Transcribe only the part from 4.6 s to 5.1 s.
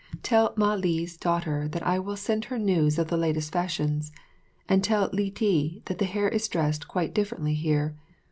and tell